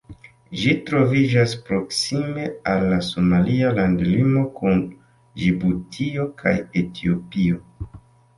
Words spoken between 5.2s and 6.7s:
Ĝibutio kaj